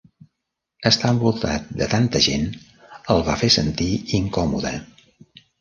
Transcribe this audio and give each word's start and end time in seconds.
Estar 0.89 1.11
envoltat 1.15 1.69
de 1.83 1.89
tanta 1.93 2.21
gent 2.29 2.49
el 3.17 3.23
va 3.29 3.39
fer 3.43 3.53
sentir 3.59 3.91
incòmode. 4.23 4.77